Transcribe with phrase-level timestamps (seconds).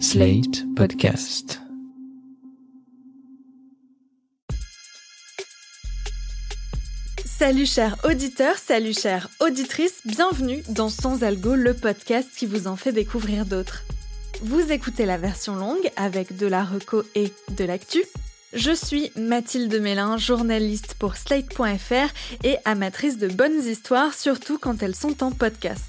[0.00, 1.60] Slate Podcast.
[7.24, 12.76] Salut chers auditeurs, salut chères auditrices, bienvenue dans Sans Algo, le podcast qui vous en
[12.76, 13.84] fait découvrir d'autres.
[14.42, 18.02] Vous écoutez la version longue avec de la reco et de l'actu.
[18.52, 24.96] Je suis Mathilde Mélin, journaliste pour Slate.fr et amatrice de bonnes histoires, surtout quand elles
[24.96, 25.84] sont en podcast.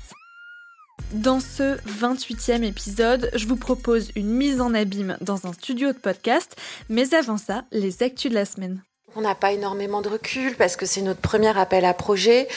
[1.11, 5.97] Dans ce 28e épisode, je vous propose une mise en abîme dans un studio de
[5.97, 6.55] podcast,
[6.89, 8.81] mais avant ça, les actus de la semaine.
[9.15, 12.47] On n'a pas énormément de recul parce que c'est notre premier appel à projet.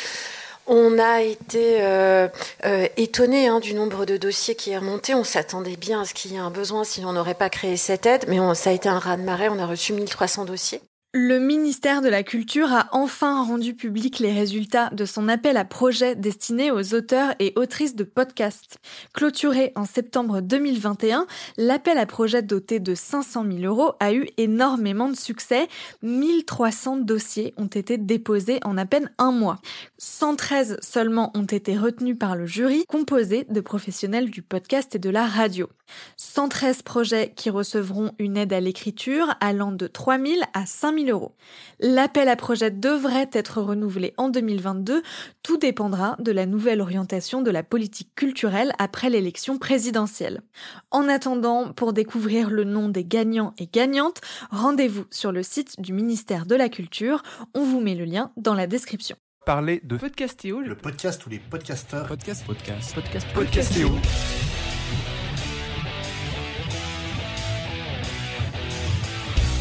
[0.67, 2.29] On a été euh,
[2.65, 5.15] euh, hein, du nombre de dossiers qui est remonté.
[5.15, 7.77] On s'attendait bien à ce qu'il y ait un besoin si on n'aurait pas créé
[7.77, 9.49] cette aide, mais ça a été un raz-de-marée.
[9.49, 10.81] On a reçu 1300 dossiers.
[11.15, 15.65] Le ministère de la Culture a enfin rendu public les résultats de son appel à
[15.65, 18.77] projet destiné aux auteurs et autrices de podcasts.
[19.15, 21.27] Clôturé en septembre 2021,
[21.57, 25.69] l'appel à projet doté de 500 000 euros a eu énormément de succès.
[26.03, 29.61] 1300 dossiers ont été déposés en à peine un mois.
[29.97, 35.09] 113 seulement ont été retenus par le jury, composé de professionnels du podcast et de
[35.09, 35.71] la radio.
[36.19, 41.11] 113 projets qui recevront une aide à l'écriture allant de 3 000 à 5 000
[41.11, 41.35] euros.
[41.81, 45.03] L'appel à projet devrait être renouvelé en 2022.
[45.43, 50.43] Tout dépendra de la nouvelle orientation de la politique culturelle après l'élection présidentielle.
[50.91, 55.93] En attendant, pour découvrir le nom des gagnants et gagnantes, rendez-vous sur le site du
[55.93, 57.23] ministère de la Culture.
[57.55, 59.17] On vous met le lien dans la description.
[59.47, 63.89] Parler de Podcastéo, le podcast où les podcasteurs Podcast, podcast, podcast, Podcastéo.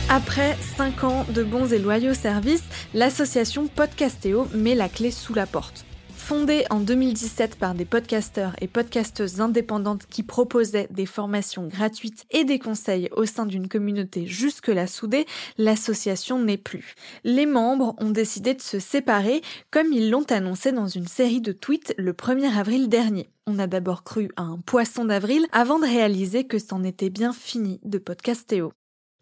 [0.09, 2.63] Après 5 ans de bons et loyaux services,
[2.93, 5.83] l'association Podcastéo met la clé sous la porte.
[6.15, 12.45] Fondée en 2017 par des podcasteurs et podcasteuses indépendantes qui proposaient des formations gratuites et
[12.45, 15.25] des conseils au sein d'une communauté jusque-là soudée,
[15.57, 16.95] l'association n'est plus.
[17.25, 21.51] Les membres ont décidé de se séparer comme ils l'ont annoncé dans une série de
[21.51, 23.29] tweets le 1er avril dernier.
[23.45, 27.33] On a d'abord cru à un poisson d'avril avant de réaliser que c'en était bien
[27.33, 28.71] fini de Podcastéo.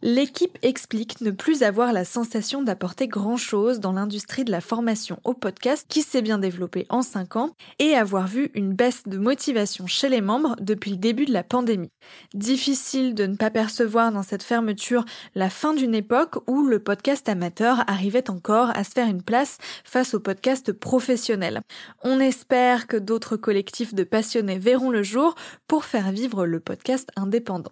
[0.07, 5.33] L'équipe explique ne plus avoir la sensation d'apporter grand-chose dans l'industrie de la formation au
[5.33, 9.88] podcast qui s'est bien développée en 5 ans et avoir vu une baisse de motivation
[9.88, 11.89] chez les membres depuis le début de la pandémie.
[12.35, 17.27] Difficile de ne pas percevoir dans cette fermeture la fin d'une époque où le podcast
[17.27, 21.61] amateur arrivait encore à se faire une place face au podcast professionnel.
[22.03, 25.33] On espère que d'autres collectifs de passionnés verront le jour
[25.67, 27.72] pour faire vivre le podcast indépendant.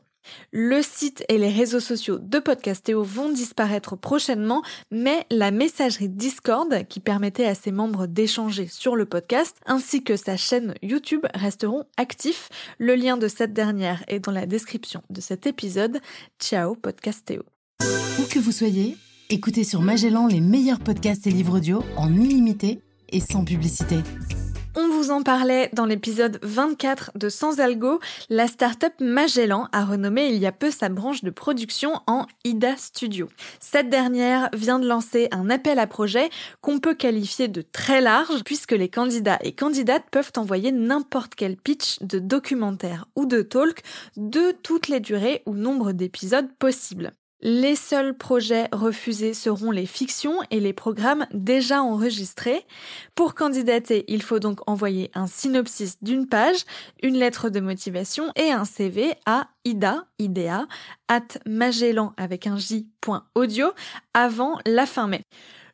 [0.51, 4.61] Le site et les réseaux sociaux de Podcastéo vont disparaître prochainement,
[4.91, 10.15] mais la messagerie Discord, qui permettait à ses membres d'échanger sur le podcast, ainsi que
[10.15, 12.49] sa chaîne YouTube resteront actifs.
[12.77, 15.99] Le lien de cette dernière est dans la description de cet épisode.
[16.39, 17.43] Ciao Podcastéo.
[17.81, 18.97] Où que vous soyez,
[19.29, 22.79] écoutez sur Magellan les meilleurs podcasts et livres audio en illimité
[23.09, 23.97] et sans publicité.
[24.75, 30.29] On vous en parlait dans l'épisode 24 de Sans Algo, la startup Magellan a renommé
[30.29, 33.29] il y a peu sa branche de production en IDA Studio.
[33.59, 36.31] Cette dernière vient de lancer un appel à projet
[36.61, 41.55] qu'on peut qualifier de très large puisque les candidats et candidates peuvent envoyer n'importe quel
[41.55, 43.83] pitch de documentaire ou de talk
[44.17, 47.11] de toutes les durées ou nombre d'épisodes possibles.
[47.45, 52.65] Les seuls projets refusés seront les fictions et les programmes déjà enregistrés.
[53.15, 56.63] Pour candidater, il faut donc envoyer un synopsis d'une page,
[57.01, 60.67] une lettre de motivation et un CV à ida, idea,
[61.09, 63.73] at magellan avec un j.audio
[64.13, 65.21] avant la fin mai.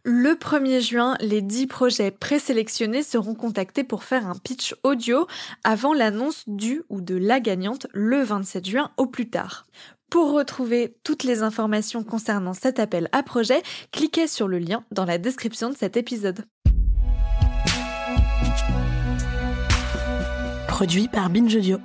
[0.03, 5.27] Le 1er juin, les 10 projets présélectionnés seront contactés pour faire un pitch audio
[5.63, 9.67] avant l'annonce du ou de la gagnante le 27 juin au plus tard.
[10.09, 13.61] Pour retrouver toutes les informations concernant cet appel à projet,
[13.91, 16.45] cliquez sur le lien dans la description de cet épisode.
[20.67, 21.77] Produit par Binge Audio.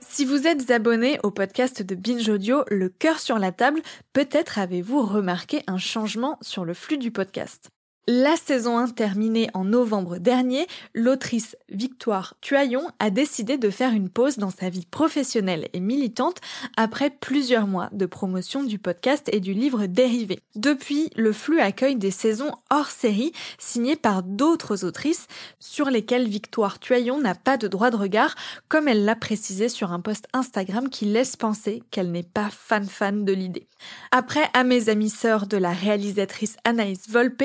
[0.00, 3.82] Si vous êtes abonné au podcast de Binge Audio, le cœur sur la table,
[4.12, 7.70] peut-être avez-vous remarqué un changement sur le flux du podcast.
[8.08, 14.10] La saison 1 terminée en novembre dernier, l'autrice Victoire Tuaillon a décidé de faire une
[14.10, 16.40] pause dans sa vie professionnelle et militante
[16.76, 20.38] après plusieurs mois de promotion du podcast et du livre dérivé.
[20.54, 25.26] Depuis, le flux accueille des saisons hors série signées par d'autres autrices
[25.58, 28.36] sur lesquelles Victoire Tuaillon n'a pas de droit de regard,
[28.68, 33.24] comme elle l'a précisé sur un post Instagram qui laisse penser qu'elle n'est pas fan-fan
[33.24, 33.66] de l'idée.
[34.12, 37.42] Après À mes amis sœurs de la réalisatrice Anaïs Volpe,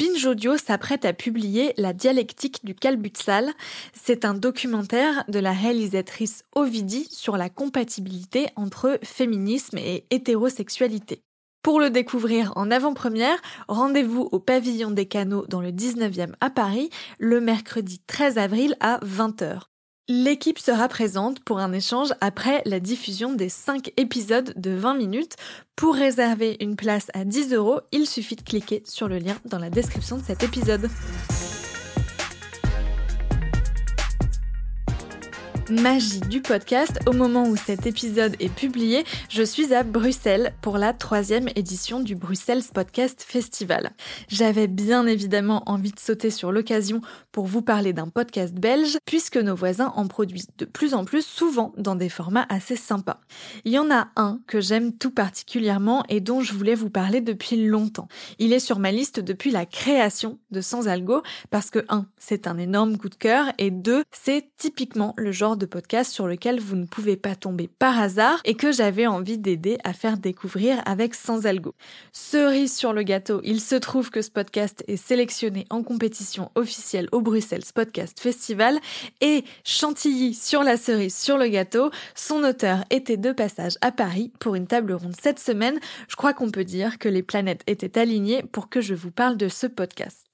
[0.00, 3.50] Binge Audio s'apprête à publier La dialectique du calbutsal.
[3.92, 11.20] C'est un documentaire de la réalisatrice Ovidie sur la compatibilité entre féminisme et hétérosexualité.
[11.62, 13.36] Pour le découvrir en avant-première,
[13.68, 16.88] rendez-vous au pavillon des canaux dans le 19e à Paris
[17.18, 19.64] le mercredi 13 avril à 20h.
[20.12, 25.36] L'équipe sera présente pour un échange après la diffusion des 5 épisodes de 20 minutes.
[25.76, 29.60] Pour réserver une place à 10 euros, il suffit de cliquer sur le lien dans
[29.60, 30.90] la description de cet épisode.
[35.70, 36.98] Magie du podcast.
[37.06, 42.00] Au moment où cet épisode est publié, je suis à Bruxelles pour la troisième édition
[42.00, 43.90] du Bruxelles Podcast Festival.
[44.28, 47.00] J'avais bien évidemment envie de sauter sur l'occasion
[47.32, 51.24] pour vous parler d'un podcast belge, puisque nos voisins en produisent de plus en plus
[51.24, 53.20] souvent dans des formats assez sympas.
[53.64, 57.20] Il y en a un que j'aime tout particulièrement et dont je voulais vous parler
[57.20, 58.08] depuis longtemps.
[58.38, 62.06] Il est sur ma liste depuis la création de Sans Algo, parce que 1.
[62.18, 64.02] C'est un énorme coup de cœur et 2.
[64.10, 68.40] C'est typiquement le genre de podcast sur lequel vous ne pouvez pas tomber par hasard
[68.44, 71.74] et que j'avais envie d'aider à faire découvrir avec Sans Algo.
[72.12, 77.08] Cerise sur le gâteau, il se trouve que ce podcast est sélectionné en compétition officielle
[77.12, 78.80] au Bruxelles Podcast Festival
[79.20, 84.32] et chantilly sur la cerise sur le gâteau, son auteur était de passage à Paris
[84.40, 85.78] pour une table ronde cette semaine.
[86.08, 89.36] Je crois qu'on peut dire que les planètes étaient alignées pour que je vous parle
[89.36, 90.26] de ce podcast.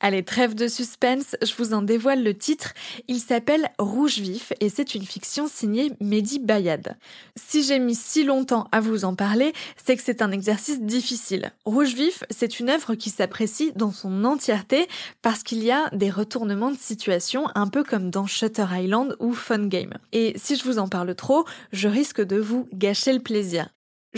[0.00, 2.72] Allez, trêve de suspense, je vous en dévoile le titre.
[3.08, 6.96] Il s'appelle Rouge Vif et c'est une fiction signée Mehdi Bayad.
[7.34, 11.50] Si j'ai mis si longtemps à vous en parler, c'est que c'est un exercice difficile.
[11.64, 14.86] Rouge Vif, c'est une œuvre qui s'apprécie dans son entièreté
[15.20, 19.32] parce qu'il y a des retournements de situation un peu comme dans Shutter Island ou
[19.32, 19.94] Fun Game.
[20.12, 23.68] Et si je vous en parle trop, je risque de vous gâcher le plaisir.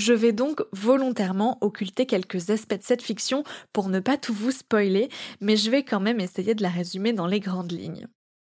[0.01, 3.45] Je vais donc volontairement occulter quelques aspects de cette fiction
[3.75, 5.11] pour ne pas tout vous spoiler,
[5.43, 8.07] mais je vais quand même essayer de la résumer dans les grandes lignes.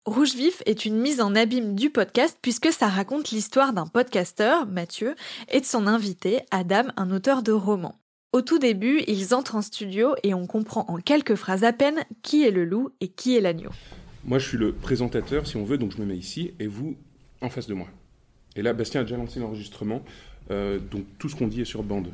[0.04, 4.66] Rouge Vif est une mise en abîme du podcast puisque ça raconte l'histoire d'un podcasteur,
[4.66, 5.14] Mathieu,
[5.50, 7.98] et de son invité, Adam, un auteur de romans.
[8.34, 12.04] Au tout début, ils entrent en studio et on comprend en quelques phrases à peine
[12.22, 13.70] qui est le loup et qui est l'agneau.
[14.22, 16.98] Moi, je suis le présentateur, si on veut, donc je me mets ici, et vous
[17.40, 17.86] en face de moi.
[18.54, 20.02] Et là, Bastien a déjà lancé l'enregistrement.
[20.50, 22.12] Euh, donc tout ce qu'on dit est sur bande.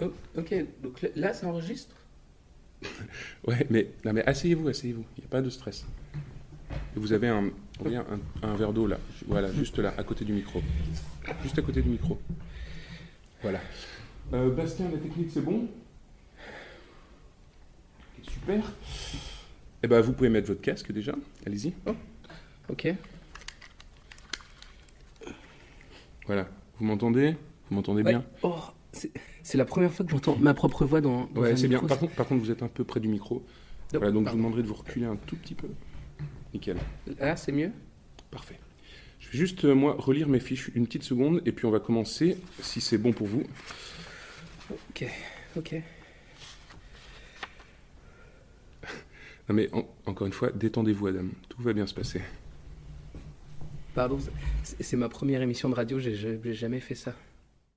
[0.00, 1.94] Oh, ok, donc là ça enregistre?
[3.46, 5.84] Ouais, mais, non, mais asseyez-vous, asseyez-vous, il n'y a pas de stress.
[6.94, 7.50] vous avez un,
[8.42, 10.62] un, verre d'eau là, voilà, juste là, à côté du micro.
[11.42, 12.18] Juste à côté du micro.
[13.42, 13.60] Voilà.
[14.32, 15.68] Euh, Bastien, la technique c'est bon?
[18.22, 18.62] Super.
[19.82, 21.14] Eh ben, vous pouvez mettre votre casque déjà,
[21.46, 21.72] allez-y.
[21.86, 21.94] Oh,
[22.68, 22.94] ok.
[26.26, 26.46] Voilà.
[26.80, 27.36] Vous m'entendez?
[27.68, 28.24] Vous m'entendez bien?
[28.42, 28.56] Oh,
[28.92, 31.26] C'est la première fois que j'entends ma propre voix dans.
[31.26, 31.80] dans ouais, c'est bien.
[31.80, 33.44] Par contre, par contre, vous êtes un peu près du micro.
[33.92, 35.68] voilà, donc je vous demanderai de vous reculer un tout petit peu.
[36.54, 36.78] Nickel.
[37.18, 37.70] Là, c'est mieux?
[38.30, 38.58] Parfait.
[39.20, 41.80] Je vais juste, euh, moi, relire mes fiches une petite seconde et puis on va
[41.80, 43.42] commencer, si c'est bon pour vous.
[44.70, 45.04] Ok,
[45.56, 45.74] ok.
[49.48, 49.68] Non mais,
[50.06, 51.24] encore une fois, détendez-vous, Adam.
[51.48, 52.22] Tout va bien se passer.
[53.94, 54.18] Pardon,
[54.62, 57.12] c'est ma première émission de radio, j'ai jamais fait ça.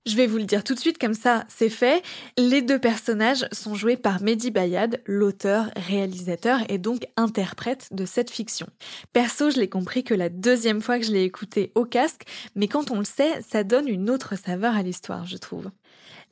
[0.05, 2.03] Je vais vous le dire tout de suite, comme ça c'est fait.
[2.37, 8.29] Les deux personnages sont joués par Mehdi Bayad, l'auteur, réalisateur et donc interprète de cette
[8.29, 8.67] fiction.
[9.13, 12.23] Perso, je l'ai compris que la deuxième fois que je l'ai écouté au casque,
[12.53, 15.69] mais quand on le sait, ça donne une autre saveur à l'histoire, je trouve.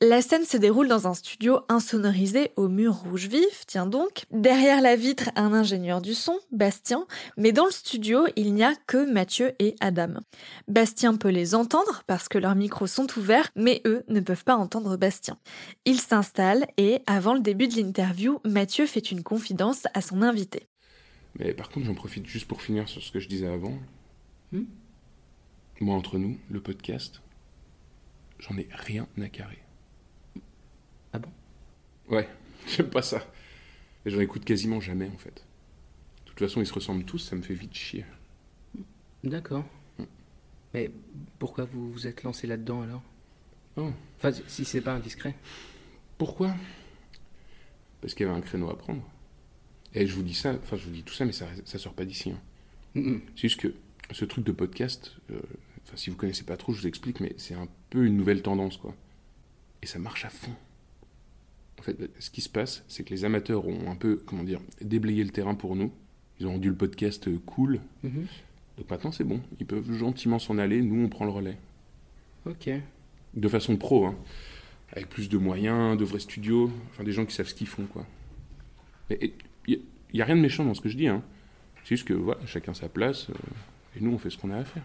[0.04, 4.24] La scène se déroule dans un studio insonorisé au mur rouge vif, tiens donc.
[4.32, 7.06] Derrière la vitre, un ingénieur du son, Bastien,
[7.36, 10.14] mais dans le studio, il n'y a que Mathieu et Adam.
[10.66, 14.56] Bastien peut les entendre parce que leurs micros sont ouverts, mais eux ne peuvent pas
[14.56, 15.38] entendre Bastien.
[15.84, 20.66] Il s'installe et, avant le début de l'interview, Mathieu fait une confidence à son invité.
[21.38, 23.78] Mais par contre, j'en profite juste pour finir sur ce que je disais avant.
[24.50, 24.64] Hmm?
[25.80, 27.22] Moi, entre nous, le podcast,
[28.40, 29.61] j'en ai rien à carrer.
[31.12, 31.30] Ah bon?
[32.08, 32.28] Ouais,
[32.66, 33.24] j'aime pas ça.
[34.04, 35.44] Et j'en écoute quasiment jamais en fait.
[36.24, 38.04] De toute façon, ils se ressemblent tous, ça me fait vite chier.
[39.22, 39.64] D'accord.
[39.98, 40.04] Mm.
[40.74, 40.90] Mais
[41.38, 43.02] pourquoi vous vous êtes lancé là-dedans alors?
[43.76, 43.90] Oh.
[44.18, 45.34] Enfin, si c'est pas indiscret.
[46.18, 46.54] Pourquoi?
[48.00, 49.02] Parce qu'il y avait un créneau à prendre.
[49.94, 51.94] Et je vous dis ça, enfin je vous dis tout ça, mais ça, ça sort
[51.94, 52.32] pas d'ici.
[52.32, 53.20] Hein.
[53.36, 53.74] C'est juste que
[54.10, 55.40] ce truc de podcast, euh,
[55.84, 58.42] enfin si vous connaissez pas trop, je vous explique, mais c'est un peu une nouvelle
[58.42, 58.94] tendance quoi.
[59.82, 60.54] Et ça marche à fond.
[61.82, 64.60] En fait, ce qui se passe, c'est que les amateurs ont un peu, comment dire,
[64.80, 65.90] déblayé le terrain pour nous.
[66.38, 67.80] Ils ont rendu le podcast euh, cool.
[68.04, 68.26] Mhm.
[68.78, 69.40] Donc maintenant, c'est bon.
[69.58, 70.80] Ils peuvent gentiment s'en aller.
[70.80, 71.56] Nous, on prend le relais.
[72.46, 72.70] Ok.
[73.34, 74.14] De façon pro, hein.
[74.92, 76.70] Avec plus de moyens, de vrais studios.
[76.90, 78.06] Enfin, des gens qui savent ce qu'ils font, quoi.
[79.10, 79.32] Il
[80.14, 81.08] n'y a, rien de méchant dans ce que je dis.
[81.08, 81.24] Hein.
[81.82, 83.34] C'est juste que voilà, chacun sa place, euh,
[83.96, 84.84] et nous, on fait ce qu'on a à faire.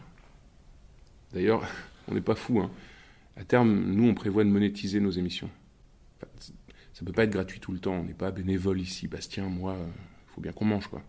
[1.31, 1.61] D'ailleurs,
[2.07, 2.59] on n'est pas fou.
[2.59, 2.71] Hein.
[3.35, 5.51] À terme, nous, on prévoit de monétiser nos émissions.
[6.97, 7.93] Ça peut pas être gratuit tout le temps.
[7.93, 9.07] On n'est pas bénévole ici.
[9.07, 9.93] Bastien, moi, il euh,
[10.33, 11.03] faut bien qu'on mange, quoi.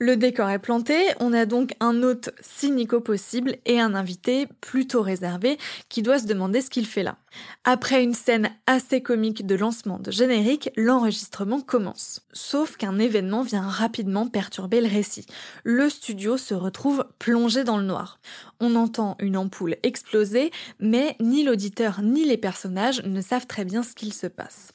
[0.00, 5.02] Le décor est planté, on a donc un hôte cynico possible et un invité plutôt
[5.02, 7.16] réservé qui doit se demander ce qu'il fait là.
[7.64, 12.20] Après une scène assez comique de lancement de générique, l'enregistrement commence.
[12.32, 15.26] Sauf qu'un événement vient rapidement perturber le récit.
[15.64, 18.20] Le studio se retrouve plongé dans le noir.
[18.60, 23.82] On entend une ampoule exploser, mais ni l'auditeur ni les personnages ne savent très bien
[23.82, 24.72] ce qu'il se passe.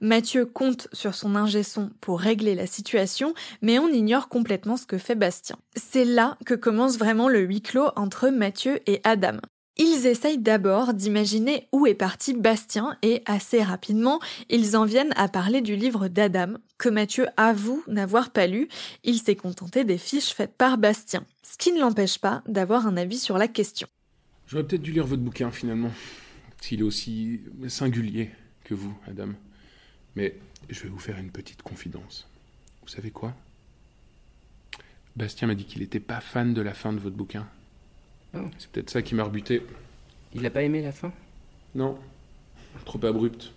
[0.00, 4.86] Mathieu compte sur son ingé son pour régler la situation, mais on ignore complètement ce
[4.86, 5.56] que fait Bastien.
[5.76, 9.38] C'est là que commence vraiment le huis clos entre Mathieu et Adam.
[9.78, 15.28] Ils essayent d'abord d'imaginer où est parti Bastien et assez rapidement, ils en viennent à
[15.28, 18.68] parler du livre d'Adam, que Mathieu avoue n'avoir pas lu.
[19.04, 22.96] Il s'est contenté des fiches faites par Bastien, ce qui ne l'empêche pas d'avoir un
[22.96, 23.86] avis sur la question.
[24.46, 25.90] J'aurais peut-être dû lire votre bouquin finalement,
[26.62, 28.30] s'il est aussi singulier
[28.64, 29.28] que vous, Adam.
[30.14, 30.38] Mais
[30.70, 32.26] je vais vous faire une petite confidence.
[32.82, 33.34] Vous savez quoi?
[35.16, 37.46] Bastien m'a dit qu'il n'était pas fan de la fin de votre bouquin.
[38.34, 38.40] Oh.
[38.58, 39.62] C'est peut-être ça qui m'a rebuté.
[40.34, 41.12] Il n'a pas aimé la fin?
[41.74, 41.98] Non.
[42.84, 43.52] Trop abrupte.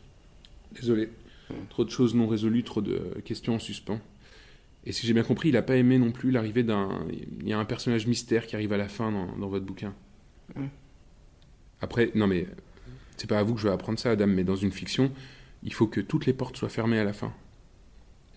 [0.72, 1.10] Désolé.
[1.50, 1.66] Hmm.
[1.70, 4.00] Trop de choses non résolues, trop de questions en suspens.
[4.86, 7.06] Et si j'ai bien compris, il n'a pas aimé non plus l'arrivée d'un.
[7.42, 9.94] Il y a un personnage mystère qui arrive à la fin dans, votre bouquin.
[10.56, 10.68] Hmm.
[11.82, 12.48] Après, non mais.
[13.18, 15.12] C'est pas à vous que je vais apprendre ça, Adam, mais dans une fiction,
[15.64, 17.34] il faut que toutes les portes soient fermées à la fin.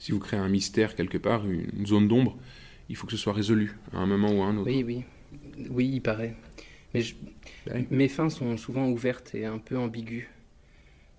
[0.01, 2.37] Si vous créez un mystère quelque part, une zone d'ombre,
[2.89, 4.71] il faut que ce soit résolu à un moment ou à un autre.
[4.71, 5.05] Oui, oui.
[5.71, 6.35] Oui, il paraît.
[6.95, 7.03] Mais
[7.91, 10.27] mes fins sont souvent ouvertes et un peu ambiguës.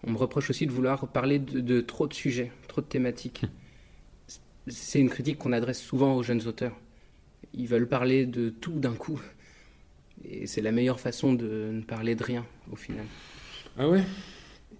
[0.05, 3.43] On me reproche aussi de vouloir parler de, trop de sujets, trop de thématiques.
[4.67, 6.77] C'est une critique qu'on adresse souvent aux jeunes auteurs.
[7.53, 9.21] Ils veulent parler de tout d'un coup.
[10.23, 13.05] Et c'est la meilleure façon de ne parler de rien, au final.
[13.77, 14.03] Ah ouais?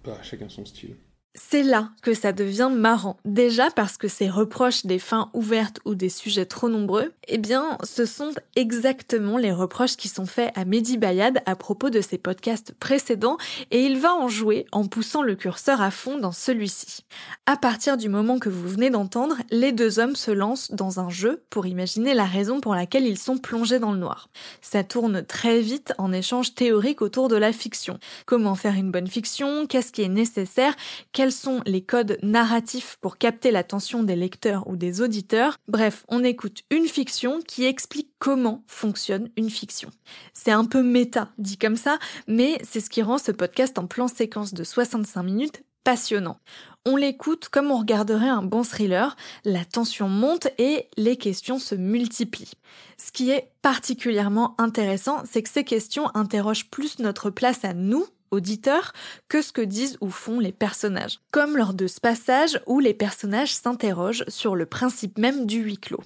[0.04, 0.96] Bah, Chacun son style.
[1.36, 3.16] C'est là que ça devient marrant.
[3.24, 7.76] Déjà parce que ces reproches des fins ouvertes ou des sujets trop nombreux, eh bien,
[7.82, 12.18] ce sont exactement les reproches qui sont faits à Mehdi Bayad à propos de ses
[12.18, 13.36] podcasts précédents
[13.72, 17.04] et il va en jouer en poussant le curseur à fond dans celui-ci.
[17.46, 21.10] À partir du moment que vous venez d'entendre, les deux hommes se lancent dans un
[21.10, 24.28] jeu pour imaginer la raison pour laquelle ils sont plongés dans le noir.
[24.60, 27.98] Ça tourne très vite en échange théorique autour de la fiction.
[28.24, 29.66] Comment faire une bonne fiction?
[29.66, 30.76] Qu'est-ce qui est nécessaire?
[31.24, 35.56] Quels sont les codes narratifs pour capter l'attention des lecteurs ou des auditeurs.
[35.68, 39.88] Bref, on écoute une fiction qui explique comment fonctionne une fiction.
[40.34, 43.86] C'est un peu méta, dit comme ça, mais c'est ce qui rend ce podcast en
[43.86, 46.36] plan séquence de 65 minutes passionnant.
[46.84, 49.16] On l'écoute comme on regarderait un bon thriller,
[49.46, 52.52] la tension monte et les questions se multiplient.
[52.98, 58.04] Ce qui est particulièrement intéressant, c'est que ces questions interrogent plus notre place à nous
[58.30, 58.92] auditeur
[59.28, 61.20] que ce que disent ou font les personnages.
[61.30, 65.78] Comme lors de ce passage où les personnages s'interrogent sur le principe même du huis
[65.78, 66.02] clos.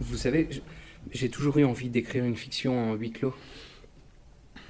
[0.00, 0.48] Vous savez,
[1.10, 3.34] j'ai toujours eu envie d'écrire une fiction en huis clos.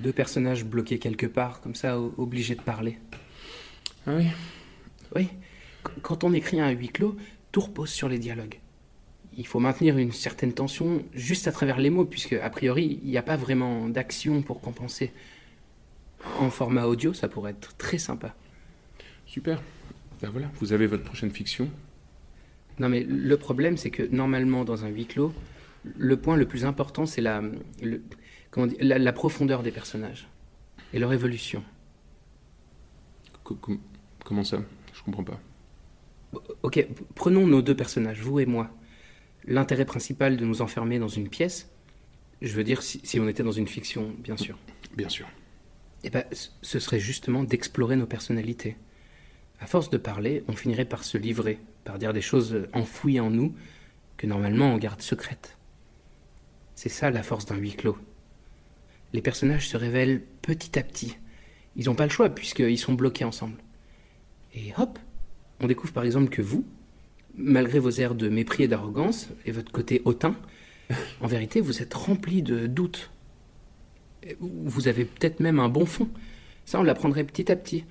[0.00, 2.98] Deux personnages bloqués quelque part, comme ça, obligés de parler.
[4.06, 4.26] Ah oui
[5.14, 5.28] Oui.
[6.02, 7.16] Quand on écrit un huis clos,
[7.52, 8.58] tout repose sur les dialogues.
[9.36, 13.10] Il faut maintenir une certaine tension juste à travers les mots, puisque, a priori, il
[13.10, 15.12] n'y a pas vraiment d'action pour compenser
[16.38, 18.34] en format audio, ça pourrait être très sympa.
[19.26, 19.62] Super.
[20.20, 21.68] Ben voilà, vous avez votre prochaine fiction.
[22.78, 25.32] Non mais le problème c'est que normalement dans un huis clos,
[25.96, 27.42] le point le plus important c'est la,
[28.80, 30.28] la, profondeur des personnages
[30.92, 31.62] et leur évolution.
[34.24, 34.62] comment ça?
[34.92, 35.40] Je comprends pas.
[36.62, 38.70] Ok, prenons nos deux personnages, vous et moi.
[39.46, 41.70] L'intérêt principal de nous enfermer dans une pièce,
[42.42, 44.58] je veux dire si on était dans une fiction, bien sûr.
[44.96, 45.26] Bien sûr
[46.04, 48.76] eh ben, ce serait justement d'explorer nos personnalités.
[49.60, 53.30] À force de parler, on finirait par se livrer, par dire des choses enfouies en
[53.30, 53.54] nous
[54.16, 55.56] que normalement on garde secrètes.
[56.74, 57.98] C'est ça la force d'un huis clos.
[59.12, 61.16] Les personnages se révèlent petit à petit.
[61.76, 63.58] Ils n'ont pas le choix puisqu'ils sont bloqués ensemble.
[64.54, 64.98] Et hop,
[65.60, 66.64] on découvre par exemple que vous,
[67.36, 70.36] malgré vos airs de mépris et d'arrogance et votre côté hautain,
[71.20, 73.10] en vérité vous êtes rempli de doutes,
[74.38, 76.08] vous avez peut-être même un bon fond.
[76.64, 77.84] Ça, on l'apprendrait petit à petit.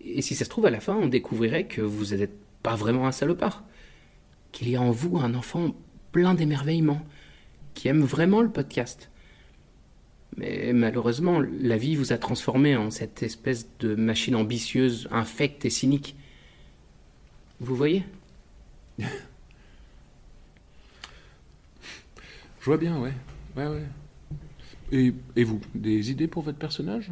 [0.00, 3.06] Et si ça se trouve, à la fin, on découvrirait que vous n'êtes pas vraiment
[3.06, 3.64] un salopard.
[4.52, 5.74] Qu'il y a en vous un enfant
[6.12, 7.00] plein d'émerveillement,
[7.74, 9.10] qui aime vraiment le podcast.
[10.36, 15.70] Mais malheureusement, la vie vous a transformé en cette espèce de machine ambitieuse, infecte et
[15.70, 16.16] cynique.
[17.60, 18.02] Vous voyez?
[18.98, 19.06] Je
[22.60, 23.12] vois bien, ouais.
[23.56, 23.82] Ouais, ouais.
[24.92, 27.10] Et, vous, des idées pour votre personnage?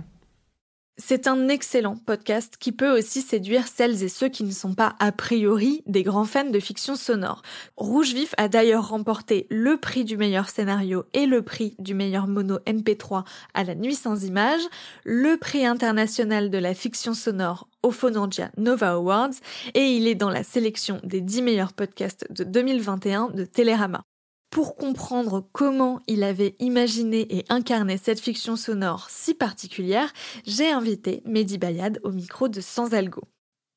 [0.99, 4.97] C'est un excellent podcast qui peut aussi séduire celles et ceux qui ne sont pas
[4.99, 7.41] a priori des grands fans de fiction sonore.
[7.79, 12.27] Rouge Vif a d'ailleurs remporté le prix du meilleur scénario et le prix du meilleur
[12.27, 14.61] mono MP3 à la nuit sans images,
[15.05, 19.31] le prix international de la fiction sonore au Phonandia Nova Awards
[19.73, 24.05] et il est dans la sélection des 10 meilleurs podcasts de 2021 de Télérama.
[24.51, 30.13] Pour comprendre comment il avait imaginé et incarné cette fiction sonore si particulière,
[30.45, 33.23] j'ai invité Mehdi Bayad au micro de Sans Algo.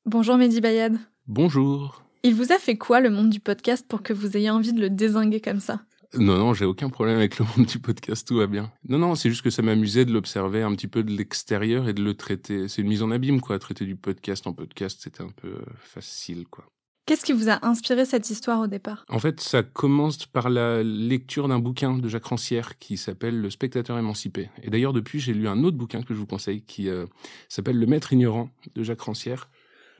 [0.04, 0.98] Bonjour Mehdi Bayad.
[1.28, 2.02] Bonjour.
[2.24, 4.80] Il vous a fait quoi le monde du podcast pour que vous ayez envie de
[4.80, 5.82] le désinguer comme ça?
[6.14, 8.72] Non, non, j'ai aucun problème avec le monde du podcast, tout va bien.
[8.88, 11.92] Non, non, c'est juste que ça m'amusait de l'observer un petit peu de l'extérieur et
[11.92, 12.66] de le traiter.
[12.66, 13.60] C'est une mise en abîme, quoi.
[13.60, 16.64] Traiter du podcast en podcast, c'était un peu facile, quoi.
[17.06, 19.04] Qu'est-ce qui vous a inspiré cette histoire au départ?
[19.10, 23.50] En fait, ça commence par la lecture d'un bouquin de Jacques Rancière qui s'appelle Le
[23.50, 24.48] spectateur émancipé.
[24.62, 27.04] Et d'ailleurs, depuis, j'ai lu un autre bouquin que je vous conseille qui euh,
[27.50, 29.50] s'appelle Le maître ignorant de Jacques Rancière.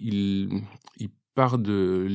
[0.01, 0.63] Il,
[1.35, 2.07] part de,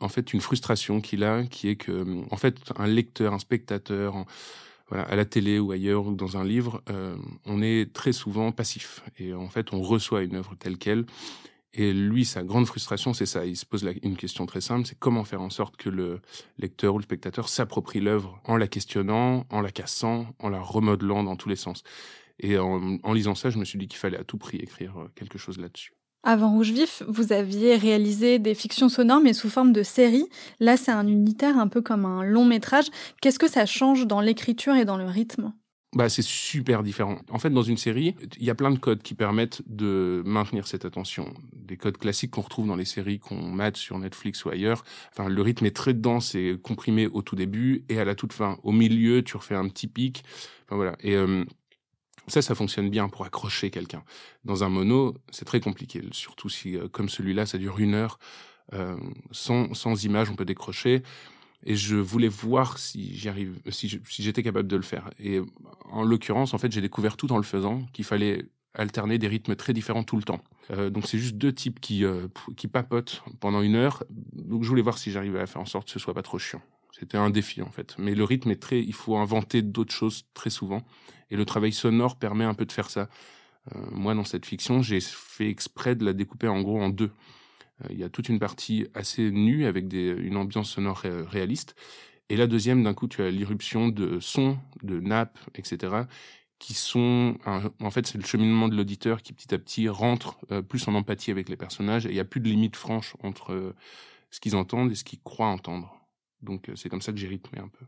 [0.00, 4.24] en fait, une frustration qu'il a, qui est que, en fait, un lecteur, un spectateur,
[4.88, 8.50] voilà, à la télé ou ailleurs ou dans un livre, euh, on est très souvent
[8.50, 9.02] passif.
[9.18, 11.04] Et en fait, on reçoit une œuvre telle qu'elle
[11.74, 13.46] et lui, sa grande frustration, c'est ça.
[13.46, 16.20] Il se pose une question très simple, c'est comment faire en sorte que le
[16.58, 21.24] lecteur ou le spectateur s'approprie l'œuvre en la questionnant, en la cassant, en la remodelant
[21.24, 21.82] dans tous les sens.
[22.40, 25.08] Et en, lisant ça, je me suis dit qu'il fallait à tout prix écrire euh,
[25.14, 25.94] quelque chose là-dessus.
[26.24, 30.26] Avant Rouge Vif, vous aviez réalisé des fictions sonores, mais sous forme de série.
[30.60, 32.86] Là, c'est un unitaire, un peu comme un long métrage.
[33.20, 35.52] Qu'est-ce que ça change dans l'écriture et dans le rythme?
[35.94, 37.18] Bah, c'est super différent.
[37.28, 40.66] En fait, dans une série, il y a plein de codes qui permettent de maintenir
[40.66, 41.34] cette attention.
[41.52, 44.84] Des codes classiques qu'on retrouve dans les séries qu'on mate sur Netflix ou ailleurs.
[45.10, 48.32] Enfin, le rythme est très dense et comprimé au tout début et à la toute
[48.32, 48.58] fin.
[48.62, 50.24] Au milieu, tu refais un petit pic.
[50.64, 50.96] Enfin, voilà.
[51.00, 51.44] Et euh,
[52.26, 54.02] ça, ça fonctionne bien pour accrocher quelqu'un.
[54.44, 56.02] Dans un mono, c'est très compliqué.
[56.12, 58.18] Surtout si, euh, comme celui-là, ça dure une heure.
[58.72, 58.96] Euh,
[59.30, 61.02] sans, sans image, on peut décrocher
[61.64, 65.10] et je voulais voir si arrive, si j'étais capable de le faire.
[65.18, 65.40] Et
[65.90, 69.54] en l'occurrence, en fait, j'ai découvert tout en le faisant qu'il fallait alterner des rythmes
[69.54, 70.42] très différents tout le temps.
[70.70, 74.04] Euh, donc c'est juste deux types qui euh, qui papotent pendant une heure.
[74.32, 76.38] Donc je voulais voir si j'arrivais à faire en sorte que ce soit pas trop
[76.38, 76.62] chiant.
[76.98, 77.94] C'était un défi en fait.
[77.98, 80.82] Mais le rythme est très, il faut inventer d'autres choses très souvent.
[81.30, 83.08] Et le travail sonore permet un peu de faire ça.
[83.74, 87.10] Euh, moi dans cette fiction, j'ai fait exprès de la découper en gros en deux.
[87.84, 91.74] Euh, il y a toute une partie assez nue avec une ambiance sonore réaliste.
[92.28, 96.06] Et la deuxième, d'un coup, tu as l'irruption de sons, de nappes, etc.,
[96.58, 97.36] qui sont,
[97.80, 100.94] en fait, c'est le cheminement de l'auditeur qui petit à petit rentre euh, plus en
[100.94, 103.74] empathie avec les personnages et il n'y a plus de limite franche entre euh,
[104.30, 105.92] ce qu'ils entendent et ce qu'ils croient entendre.
[106.40, 107.84] Donc c'est comme ça que j'ai rythmé un peu.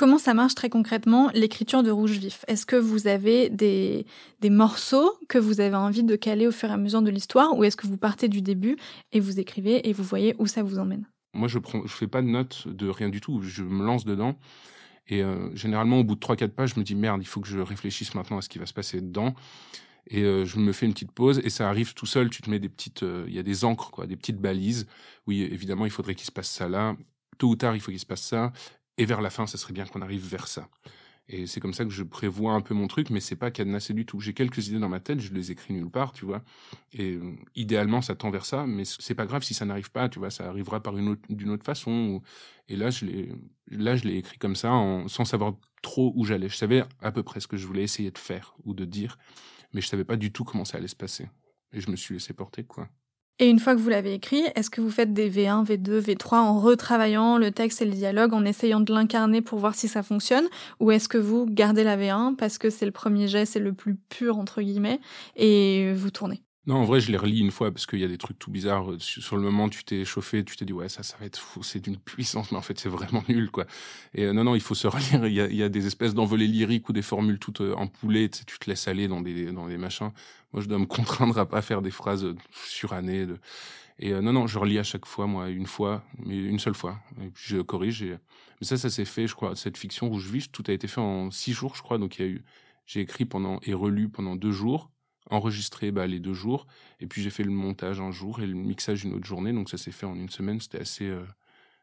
[0.00, 2.46] Comment ça marche très concrètement l'écriture de Rouge Vif?
[2.48, 4.06] Est-ce que vous avez des,
[4.40, 7.54] des morceaux que vous avez envie de caler au fur et à mesure de l'histoire
[7.54, 8.78] ou est-ce que vous partez du début
[9.12, 11.06] et vous écrivez et vous voyez où ça vous emmène?
[11.34, 13.42] Moi, je prends, je fais pas de notes de rien du tout.
[13.42, 14.38] Je me lance dedans.
[15.06, 17.48] Et euh, généralement, au bout de 3-4 pages, je me dis merde, il faut que
[17.48, 19.34] je réfléchisse maintenant à ce qui va se passer dedans.
[20.06, 22.30] Et euh, je me fais une petite pause et ça arrive tout seul.
[22.30, 24.86] Tu te mets des petites, euh, il y a des encres quoi, des petites balises.
[25.26, 26.96] Oui, évidemment, il faudrait qu'il se passe ça là.
[27.36, 28.50] Tôt ou tard, il faut qu'il se passe ça.
[29.00, 30.68] Et vers la fin, ça serait bien qu'on arrive vers ça.
[31.26, 33.94] Et c'est comme ça que je prévois un peu mon truc, mais c'est pas cadenassé
[33.94, 34.20] du tout.
[34.20, 36.42] J'ai quelques idées dans ma tête, je les écris nulle part, tu vois.
[36.92, 40.10] Et euh, idéalement, ça tend vers ça, mais c'est pas grave si ça n'arrive pas,
[40.10, 40.30] tu vois.
[40.30, 42.20] Ça arrivera par une autre, d'une autre façon.
[42.68, 43.32] Et là, je l'ai,
[43.68, 44.68] là, je écrit comme ça,
[45.06, 46.50] sans savoir trop où j'allais.
[46.50, 49.16] Je savais à peu près ce que je voulais essayer de faire ou de dire,
[49.72, 51.26] mais je savais pas du tout comment ça allait se passer.
[51.72, 52.86] Et je me suis laissé porter, quoi.
[53.42, 56.34] Et une fois que vous l'avez écrit, est-ce que vous faites des V1, V2, V3
[56.36, 60.02] en retravaillant le texte et le dialogue, en essayant de l'incarner pour voir si ça
[60.02, 60.46] fonctionne?
[60.78, 63.72] Ou est-ce que vous gardez la V1 parce que c'est le premier jet, c'est le
[63.72, 65.00] plus pur, entre guillemets,
[65.36, 66.42] et vous tournez?
[66.70, 68.52] Non, en vrai, je les relis une fois parce qu'il y a des trucs tout
[68.52, 68.86] bizarres.
[69.00, 71.64] Sur le moment, tu t'es chauffé, tu t'es dit, ouais, ça, ça va être fou,
[71.64, 73.66] c'est d'une puissance, mais en fait, c'est vraiment nul, quoi.
[74.14, 75.26] Et euh, non, non, il faut se relire.
[75.26, 78.44] Il y a, des espèces d'envolées lyriques ou des formules toutes euh, empoulées, tu, sais,
[78.44, 80.12] tu te laisses aller dans des, dans des machins.
[80.52, 83.26] Moi, je dois me contraindre à pas faire des phrases euh, surannées.
[83.98, 87.00] Et non, non, je relis à chaque fois, moi, une fois, mais une seule fois.
[87.20, 88.04] Et puis, je corrige.
[88.04, 91.00] Mais ça, ça s'est fait, je crois, cette fiction Rouge Vif, tout a été fait
[91.00, 91.98] en six jours, je crois.
[91.98, 92.44] Donc, il y a eu,
[92.86, 94.88] j'ai écrit pendant et relu pendant deux jours
[95.30, 96.66] enregistré bah, les deux jours,
[97.00, 99.70] et puis j'ai fait le montage un jour et le mixage une autre journée, donc
[99.70, 101.06] ça s'est fait en une semaine, c'était assez...
[101.06, 101.24] Euh,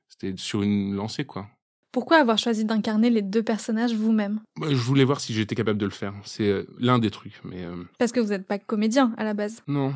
[0.09, 1.49] c'était sur une lancée, quoi.
[1.91, 4.39] Pourquoi avoir choisi d'incarner les deux personnages vous-même?
[4.57, 6.13] Bah, Je voulais voir si j'étais capable de le faire.
[6.23, 7.41] C'est euh, l'un des trucs.
[7.43, 9.63] Mais euh, Parce que vous n'êtes pas comédien à la base.
[9.67, 9.93] Non.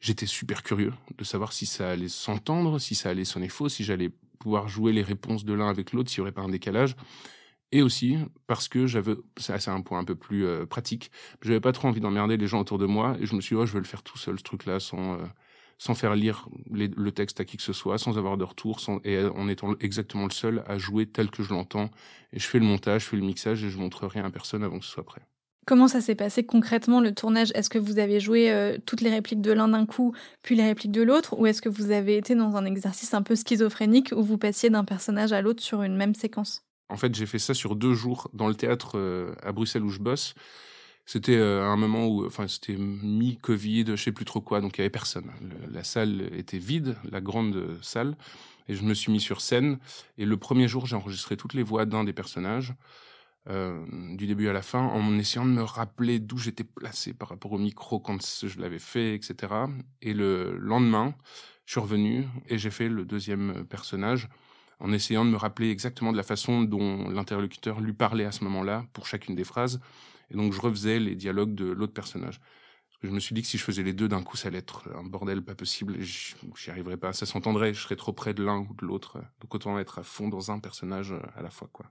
[0.00, 3.84] J'étais super curieux de savoir si ça allait s'entendre, si ça allait sonner faux, si
[3.84, 6.94] j'allais pouvoir jouer les réponses de l'un avec l'autre s'il n'y aurait pas un décalage.
[7.70, 11.10] Et aussi parce que j'avais, ça c'est un point un peu plus euh, pratique,
[11.42, 13.60] j'avais pas trop envie d'emmerder les gens autour de moi et je me suis dit,
[13.62, 15.26] oh, je vais le faire tout seul ce truc-là sans, euh,
[15.78, 19.00] sans faire lire le texte à qui que ce soit, sans avoir de retour, sans,
[19.04, 21.90] et en étant exactement le seul à jouer tel que je l'entends.
[22.32, 24.64] Et je fais le montage, je fais le mixage et je montre rien à personne
[24.64, 25.22] avant que ce soit prêt.
[25.66, 27.52] Comment ça s'est passé concrètement le tournage?
[27.54, 30.64] Est-ce que vous avez joué euh, toutes les répliques de l'un d'un coup, puis les
[30.64, 31.38] répliques de l'autre?
[31.38, 34.70] Ou est-ce que vous avez été dans un exercice un peu schizophrénique où vous passiez
[34.70, 36.67] d'un personnage à l'autre sur une même séquence?
[36.88, 39.90] En fait, j'ai fait ça sur deux jours dans le théâtre euh, à Bruxelles où
[39.90, 40.34] je bosse.
[41.04, 44.80] C'était euh, un moment où, enfin, c'était mi-Covid, je sais plus trop quoi, donc il
[44.80, 45.30] y avait personne.
[45.70, 48.16] la salle était vide, la grande salle,
[48.68, 49.78] et je me suis mis sur scène.
[50.18, 52.74] Et le premier jour, j'ai enregistré toutes les voix d'un des personnages.
[53.48, 57.30] Euh, du début à la fin, en essayant de me rappeler d'où j'étais placé par
[57.30, 59.54] rapport au micro quand je l'avais fait, etc.
[60.02, 61.14] Et le lendemain,
[61.64, 64.28] je suis revenu et j'ai fait le deuxième personnage
[64.80, 68.44] en essayant de me rappeler exactement de la façon dont l'interlocuteur lui parlait à ce
[68.44, 69.80] moment-là pour chacune des phrases.
[70.30, 72.40] Et donc je refaisais les dialogues de l'autre personnage.
[73.02, 74.88] Je me suis dit que si je faisais les deux d'un coup, ça allait être
[74.96, 75.96] un bordel pas possible.
[76.00, 77.12] J'y arriverais pas.
[77.12, 77.72] Ça s'entendrait.
[77.72, 79.18] Je serais trop près de l'un ou de l'autre.
[79.40, 81.86] Donc autant être à fond dans un personnage à la fois, quoi.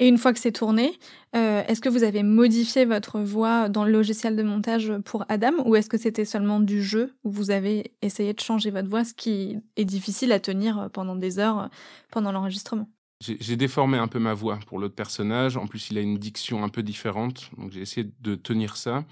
[0.00, 0.92] Et une fois que c'est tourné,
[1.36, 5.52] euh, est-ce que vous avez modifié votre voix dans le logiciel de montage pour Adam
[5.64, 9.04] ou est-ce que c'était seulement du jeu où vous avez essayé de changer votre voix,
[9.04, 11.70] ce qui est difficile à tenir pendant des heures
[12.10, 12.88] pendant l'enregistrement?
[13.20, 15.56] J'ai déformé un peu ma voix pour l'autre personnage.
[15.56, 17.50] En plus, il a une diction un peu différente.
[17.56, 19.04] Donc, j'ai essayé de tenir ça.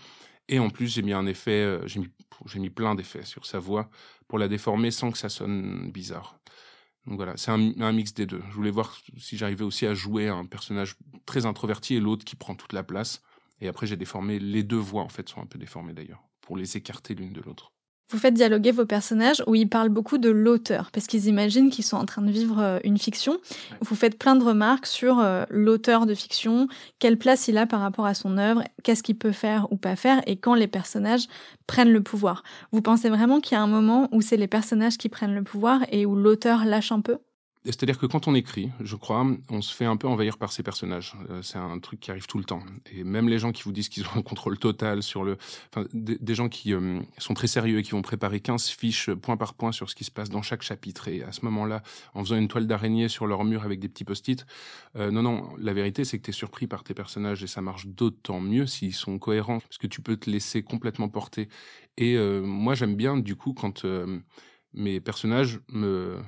[0.49, 2.11] Et en plus, j'ai mis un effet, euh, j'ai mis,
[2.57, 3.89] mis plein d'effets sur sa voix
[4.29, 6.39] pour la déformer sans que ça sonne bizarre.
[7.07, 8.43] Donc voilà, c'est un, mix des deux.
[8.49, 12.37] Je voulais voir si j'arrivais aussi à jouer un personnage très introverti et l'autre qui
[12.37, 13.23] prend toute la place.
[13.61, 16.57] Et après, j'ai déformé les deux voix, en fait, sont un peu déformées d'ailleurs, pour
[16.57, 17.73] les écarter l'une de l'autre.
[18.13, 21.85] Vous faites dialoguer vos personnages où ils parlent beaucoup de l'auteur, parce qu'ils imaginent qu'ils
[21.85, 23.39] sont en train de vivre euh, une fiction.
[23.81, 27.81] Vous faites plein de remarques sur euh, l'auteur de fiction, quelle place il a par
[27.81, 31.27] rapport à son œuvre, qu'est-ce qu'il peut faire ou pas faire, et quand les personnages
[31.67, 32.43] prennent le pouvoir.
[32.71, 35.43] Vous pensez vraiment qu'il y a un moment où c'est les personnages qui prennent le
[35.43, 37.17] pouvoir et où l'auteur lâche un peu?
[37.71, 40.65] C'est-à-dire que quand on écrit, je crois, on se fait un peu envahir par ses
[40.65, 41.15] personnages.
[41.31, 42.63] Euh, c'est un truc qui arrive tout le temps.
[42.93, 45.39] Et même les gens qui vous disent qu'ils ont un contrôle total sur le...
[45.73, 49.37] Enfin, des, gens qui euh, sont très sérieux et qui vont préparer 15 fiches point
[49.37, 51.07] par point sur ce qui se passe dans chaque chapitre.
[51.07, 54.05] Et à ce moment-là, en faisant une toile d'araignée sur leur mur avec des petits
[54.05, 54.45] post-it.
[54.97, 57.63] Euh, non, non, la vérité, c'est que tu es surpris par tes personnages et ça
[57.63, 59.61] marche d'autant mieux s'ils sont cohérents.
[59.61, 61.49] Parce que tu peux te laisser complètement porter.
[61.97, 63.85] Et moi, j'aime bien, du coup, quand
[64.73, 66.19] mes personnages me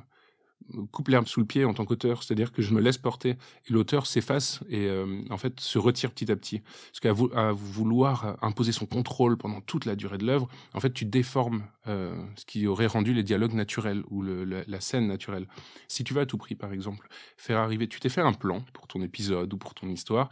[0.91, 3.73] coupe l'herbe sous le pied en tant qu'auteur, c'est-à-dire que je me laisse porter et
[3.73, 6.61] l'auteur s'efface et euh, en fait se retire petit à petit.
[6.61, 7.13] Parce qu'à
[7.53, 12.15] vouloir imposer son contrôle pendant toute la durée de l'œuvre, en fait tu déformes euh,
[12.37, 15.47] ce qui aurait rendu les dialogues naturels ou la, scène naturelle.
[15.89, 18.63] Si tu vas à tout prix, par exemple, faire arriver, tu t'es fait un plan
[18.73, 20.29] pour ton épisode ou pour ton histoire,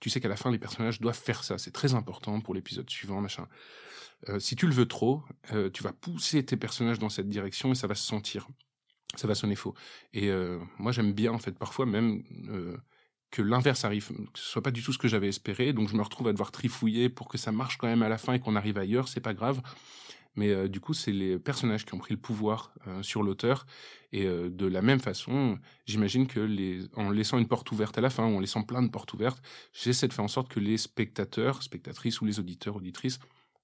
[0.00, 2.88] tu sais qu'à la fin les personnages doivent faire ça, c'est très important pour l'épisode
[2.90, 3.46] suivant, machin.
[4.28, 5.22] Euh, si tu le veux trop,
[5.72, 8.48] tu vas pousser tes personnages dans cette direction et ça va se sentir
[9.20, 9.74] ça va sonner faux.
[10.12, 12.76] Et euh, moi, j'aime bien, en fait, parfois même euh,
[13.30, 15.72] que l'inverse arrive, que ce soit pas du tout ce que j'avais espéré.
[15.72, 18.18] Donc, je me retrouve à devoir trifouiller pour que ça marche quand même à la
[18.18, 19.08] fin et qu'on arrive ailleurs.
[19.08, 19.60] C'est pas grave.
[20.36, 22.72] Mais euh, du coup, c'est les personnages qui ont pris le pouvoir
[23.02, 23.66] sur l'auteur.
[24.12, 28.10] Et de la même façon, j'imagine que les, en laissant une porte ouverte à la
[28.10, 30.76] fin, ou en laissant plein de portes ouvertes, j'essaie de faire en sorte que les
[30.76, 33.18] spectateurs, spectatrices ou les auditeurs, auditrices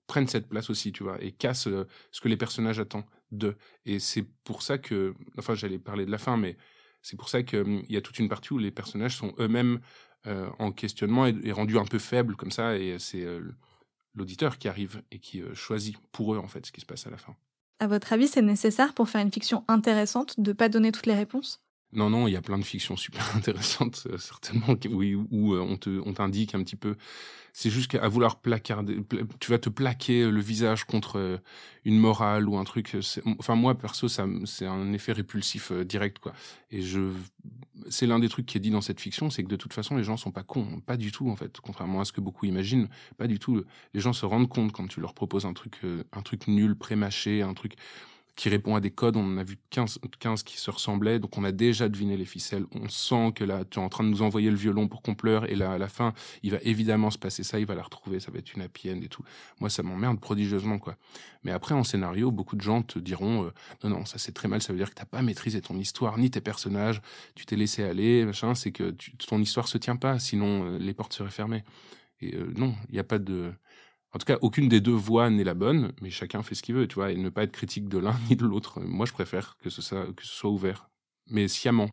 [0.09, 1.69] prennent cette place aussi, tu vois, et cassent
[2.11, 3.57] ce que les personnages attendent de.
[3.87, 6.57] Et c'est pour ça que, enfin, j'allais parler de la fin, mais
[7.03, 9.81] c'est pour ça qu'il hum, y a toute une partie où les personnages sont eux-mêmes
[10.27, 13.41] euh, en questionnement et, rendus un peu faibles comme ça, et c'est euh,
[14.15, 17.07] l'auditeur qui arrive et qui euh, choisit pour eux en fait ce qui se passe
[17.07, 17.35] à la fin.
[17.79, 21.15] À votre avis, c'est nécessaire pour faire une fiction intéressante de pas donner toutes les
[21.15, 21.63] réponses?
[21.93, 26.55] Non, non, il y a plein de fictions super intéressantes, certainement, où, où on t'indique
[26.55, 26.97] un petit peu
[27.53, 28.99] c'est juste qu'à vouloir placarder,
[29.39, 31.39] tu vas te plaquer le visage contre euh,
[31.85, 32.97] une morale ou un truc.
[33.39, 36.33] Enfin, moi, perso, ça, c'est un effet répulsif euh, direct, quoi.
[36.71, 37.11] Et je,
[37.89, 39.97] c'est l'un des trucs qui est dit dans cette fiction, c'est que de toute façon,
[39.97, 41.61] les gens sont pas cons, pas du tout, en fait.
[41.61, 43.65] Contrairement à ce que beaucoup imaginent, pas du tout.
[43.95, 46.77] Les gens se rendent compte quand tu leur proposes un truc, euh, un truc nul,
[46.77, 47.75] prémâché, un truc
[48.41, 49.19] qui répond à des codes.
[49.19, 52.25] On en a vu 15, 15 qui se ressemblaient, donc on a déjà deviné les
[52.25, 52.65] ficelles.
[52.73, 55.15] On sent que là, tu es en train de nous envoyer le violon pour qu'on
[55.15, 57.83] pleure, et là, à la fin, il va évidemment se passer ça, il va la
[57.83, 59.23] retrouver, ça va être une happy et tout.
[59.61, 60.97] Moi, ça m'emmerde prodigieusement, quoi.
[61.45, 63.51] Mais après, en scénario, beaucoup de gens te diront, euh,
[63.85, 66.17] non, non, ça c'est très mal, ça veut dire que t'as pas maîtrisé ton histoire,
[66.17, 67.03] ni tes personnages,
[67.35, 68.97] tu t'es laissé aller, machin, c'est que
[69.29, 71.63] ton histoire se tient pas, sinon euh, les portes seraient fermées.
[72.23, 73.53] Et euh, non, il n'y a pas de
[74.13, 76.75] en tout cas, aucune des deux voix n'est la bonne, mais chacun fait ce qu'il
[76.75, 78.81] veut, tu vois, et ne pas être critique de l'un ni de l'autre.
[78.81, 80.89] Moi, je préfère que ce, soit, que ce soit ouvert.
[81.29, 81.89] mais sciemment.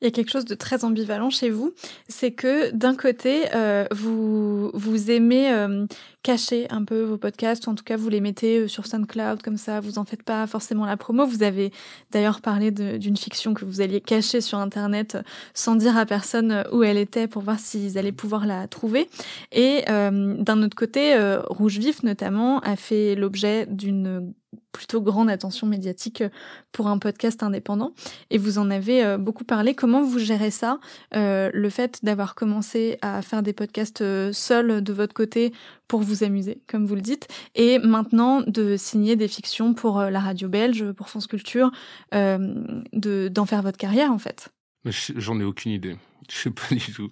[0.00, 1.74] Il y a quelque chose de très ambivalent chez vous,
[2.08, 5.86] c'est que d'un côté, euh, vous, vous aimez euh,
[6.22, 9.42] cacher un peu vos podcasts, ou en tout cas vous les mettez euh, sur SoundCloud
[9.42, 11.26] comme ça, vous en faites pas forcément la promo.
[11.26, 11.72] Vous avez
[12.10, 15.18] d'ailleurs parlé d'une fiction que vous alliez cacher sur Internet
[15.54, 19.08] sans dire à personne où elle était pour voir s'ils allaient pouvoir la trouver.
[19.50, 21.14] Et d'un autre côté,
[21.48, 24.32] Rouge Vif notamment a fait l'objet d'une
[24.72, 26.24] plutôt grande attention médiatique
[26.72, 27.92] pour un podcast indépendant.
[28.30, 29.74] Et vous en avez euh, beaucoup parlé.
[29.74, 30.78] Comment vous gérez ça
[31.14, 35.52] euh, Le fait d'avoir commencé à faire des podcasts euh, seuls de votre côté
[35.88, 40.20] pour vous amuser, comme vous le dites, et maintenant de signer des fictions pour la
[40.20, 41.70] radio belge, pour France Culture,
[42.12, 44.50] de d'en faire votre carrière en fait.
[44.84, 45.96] J'en ai aucune idée.
[46.28, 47.08] Je sais pas du tout.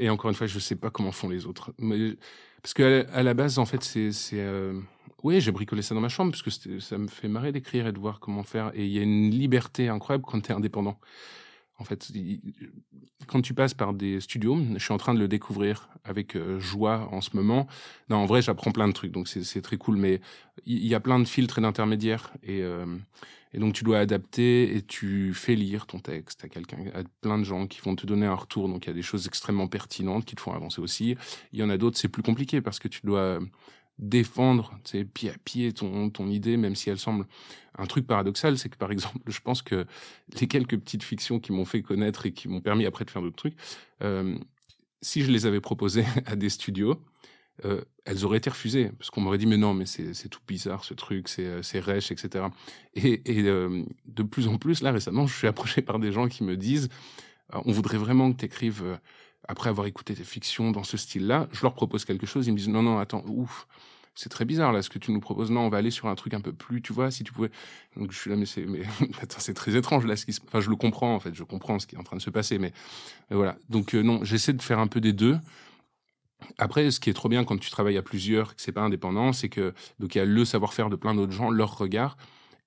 [0.00, 1.72] et, encore une fois, je sais pas comment font les autres.
[1.78, 2.16] Mais,
[2.62, 4.10] parce que à la, base, en fait, c'est
[5.22, 7.92] oui, j'ai bricolé ça dans ma chambre parce que ça me fait marrer d'écrire et
[7.92, 8.70] de voir comment faire.
[8.74, 10.98] Et il y a une liberté incroyable quand tu es indépendant.
[11.78, 12.10] En fait,
[13.26, 16.58] quand tu passes par des studios, je suis en train de le découvrir avec euh,
[16.58, 17.66] joie en ce moment.
[18.08, 19.96] Non, en vrai, j'apprends plein de trucs, donc c'est très cool.
[19.96, 20.20] Mais
[20.64, 22.32] il y, a plein de filtres et d'intermédiaires.
[22.42, 22.86] Et, euh,
[23.52, 27.38] et, donc, tu dois adapter et tu fais lire ton texte à quelqu'un, à plein
[27.38, 28.68] de gens qui vont te donner un retour.
[28.68, 31.16] Donc, il y a des choses extrêmement pertinentes qui te font avancer aussi.
[31.52, 33.38] Il y en a d'autres, c'est plus compliqué parce que tu dois
[33.98, 34.78] défendre
[35.14, 37.26] pied à pied ton, ton idée, même si elle semble
[37.78, 39.86] un truc paradoxal, c'est que par exemple, je pense que
[40.40, 43.22] les quelques petites fictions qui m'ont fait connaître et qui m'ont permis après de faire
[43.22, 43.56] d'autres trucs,
[44.02, 44.38] euh,
[45.02, 47.00] si je les avais proposées à des studios,
[47.64, 50.84] euh, elles auraient été refusées parce qu'on m'aurait dit mais non mais c'est tout bizarre
[50.84, 52.44] ce truc c'est euh, rêche etc
[52.94, 56.44] et, et de plus en plus là récemment je suis approché par des gens qui
[56.44, 56.90] me disent
[57.64, 58.84] on voudrait vraiment que tu écrives
[59.48, 62.56] après avoir écouté tes fictions dans ce style-là, je leur propose quelque chose, ils me
[62.56, 63.66] disent non, non, attends, ouf,
[64.16, 65.50] c'est très bizarre là ce que tu nous proposes.
[65.50, 67.50] Non, on va aller sur un truc un peu plus, tu vois, si tu pouvais.
[67.96, 68.82] Donc je suis là, mais c'est, mais
[69.22, 70.16] attends, c'est très étrange là.
[70.16, 72.16] Ce qui Enfin, je le comprends en fait, je comprends ce qui est en train
[72.16, 72.72] de se passer, mais,
[73.30, 73.56] voilà.
[73.68, 75.38] Donc euh, non, j'essaie de faire un peu des deux.
[76.58, 79.32] Après, ce qui est trop bien quand tu travailles à plusieurs, que c'est pas indépendant,
[79.32, 82.16] c'est que donc il y a le savoir-faire de plein d'autres gens, leur regard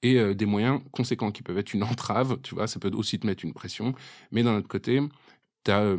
[0.02, 3.20] et euh, des moyens conséquents qui peuvent être une entrave, tu vois, ça peut aussi
[3.20, 3.96] te mettre une pression,
[4.32, 5.02] mais d'un autre côté,
[5.68, 5.96] as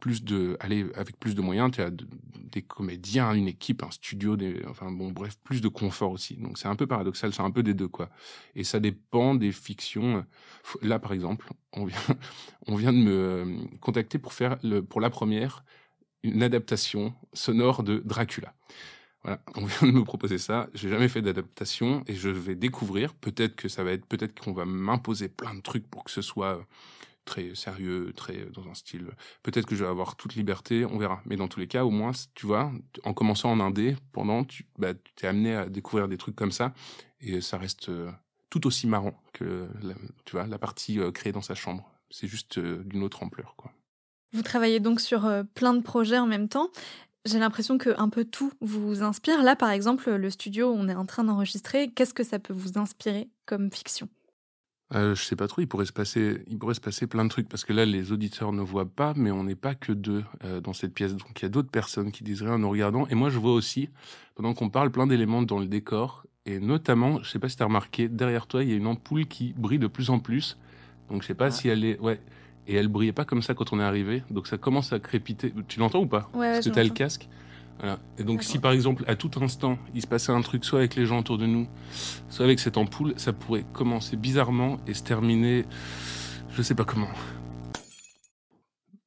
[0.00, 4.36] plus de allez avec plus de moyens tu as des comédiens une équipe un studio
[4.36, 7.50] des enfin bon bref plus de confort aussi donc c'est un peu paradoxal c'est un
[7.50, 8.10] peu des deux quoi
[8.54, 10.24] et ça dépend des fictions
[10.82, 11.98] là par exemple on vient
[12.66, 15.64] on vient de me contacter pour faire le pour la première
[16.22, 18.54] une adaptation sonore de Dracula
[19.22, 20.68] voilà, on vient de me proposer ça.
[20.74, 23.14] J'ai jamais fait d'adaptation et je vais découvrir.
[23.14, 26.22] Peut-être que ça va être, peut-être qu'on va m'imposer plein de trucs pour que ce
[26.22, 26.66] soit
[27.24, 29.10] très sérieux, très dans un style.
[29.42, 31.22] Peut-être que je vais avoir toute liberté, on verra.
[31.26, 32.72] Mais dans tous les cas, au moins, tu vois,
[33.04, 36.72] en commençant en indé, pendant, tu bah, es amené à découvrir des trucs comme ça,
[37.20, 38.10] et ça reste euh,
[38.48, 41.90] tout aussi marrant que la, tu vois la partie euh, créée dans sa chambre.
[42.10, 43.72] C'est juste euh, d'une autre ampleur, quoi.
[44.32, 46.70] Vous travaillez donc sur plein de projets en même temps.
[47.24, 49.42] J'ai l'impression que un peu tout vous inspire.
[49.42, 52.52] Là, par exemple, le studio où on est en train d'enregistrer, qu'est-ce que ça peut
[52.52, 54.08] vous inspirer comme fiction?
[54.94, 57.30] Euh, je sais pas trop, il pourrait se passer, il pourrait se passer plein de
[57.30, 60.24] trucs parce que là, les auditeurs ne voient pas, mais on n'est pas que deux
[60.44, 61.14] euh, dans cette pièce.
[61.14, 63.06] Donc il y a d'autres personnes qui disent rien en nous regardant.
[63.08, 63.88] Et moi, je vois aussi,
[64.34, 66.24] pendant qu'on parle, plein d'éléments dans le décor.
[66.46, 68.86] Et notamment, je sais pas si tu as remarqué, derrière toi, il y a une
[68.86, 70.58] ampoule qui brille de plus en plus.
[71.08, 72.20] Donc je sais pas si elle est, ouais,
[72.66, 74.22] et elle brillait pas comme ça quand on est arrivé.
[74.30, 75.52] Donc ça commence à crépiter.
[75.68, 76.30] Tu l'entends ou pas?
[76.34, 77.28] Ouais, Parce que t'as le casque.
[78.18, 80.96] Et donc, si par exemple, à tout instant, il se passait un truc, soit avec
[80.96, 81.66] les gens autour de nous,
[82.28, 85.64] soit avec cette ampoule, ça pourrait commencer bizarrement et se terminer,
[86.50, 87.08] je sais pas comment.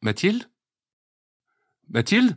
[0.01, 0.43] Mathilde?
[1.89, 2.35] Mathilde?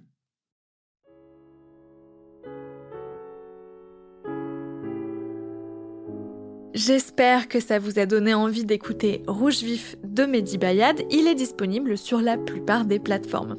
[6.74, 11.00] J'espère que ça vous a donné envie d'écouter Rouge Vif de Mehdi Bayad.
[11.10, 13.56] Il est disponible sur la plupart des plateformes.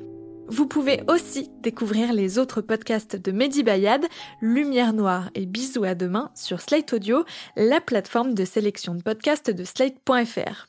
[0.50, 4.06] Vous pouvez aussi découvrir les autres podcasts de Mehdi Bayad,
[4.42, 7.26] Lumière Noire et Bisous à demain sur Slate Audio,
[7.58, 10.68] la plateforme de sélection de podcasts de slate.fr.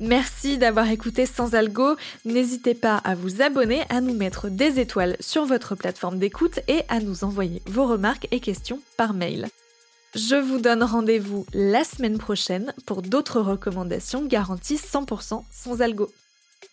[0.00, 1.96] Merci d'avoir écouté Sans Algo.
[2.26, 6.82] N'hésitez pas à vous abonner, à nous mettre des étoiles sur votre plateforme d'écoute et
[6.88, 9.48] à nous envoyer vos remarques et questions par mail.
[10.14, 16.10] Je vous donne rendez-vous la semaine prochaine pour d'autres recommandations garanties 100% sans algo.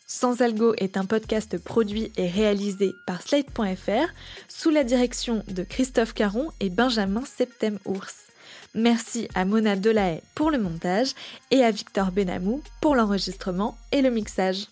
[0.07, 4.13] Sans Algo est un podcast produit et réalisé par Slate.fr
[4.47, 8.15] sous la direction de Christophe Caron et Benjamin Septem-Ours.
[8.75, 11.13] Merci à Mona Delahaye pour le montage
[11.49, 14.67] et à Victor Benamou pour l'enregistrement et le mixage.